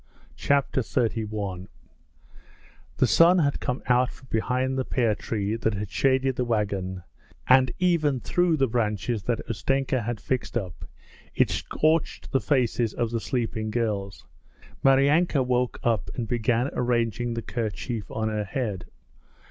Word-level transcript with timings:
Chapter 0.35 0.81
XXXI 0.81 1.67
The 2.97 3.05
sun 3.05 3.37
had 3.37 3.59
come 3.59 3.83
out 3.85 4.09
from 4.09 4.29
behind 4.31 4.75
the 4.75 4.83
pear 4.83 5.13
tree 5.13 5.55
that 5.57 5.75
had 5.75 5.91
shaded 5.91 6.37
the 6.37 6.43
wagon, 6.43 7.03
and 7.47 7.71
even 7.77 8.19
through 8.19 8.57
the 8.57 8.67
branches 8.67 9.21
that 9.25 9.47
Ustenka 9.47 10.01
had 10.01 10.19
fixed 10.19 10.57
up 10.57 10.85
it 11.35 11.51
scorched 11.51 12.31
the 12.31 12.41
faces 12.41 12.95
of 12.95 13.11
the 13.11 13.19
sleeping 13.21 13.69
girls. 13.69 14.25
Maryanka 14.83 15.43
woke 15.43 15.77
up 15.83 16.09
and 16.15 16.27
began 16.27 16.71
arranging 16.73 17.35
the 17.35 17.43
kerchief 17.43 18.09
on 18.09 18.27
her 18.29 18.45
head. 18.45 18.85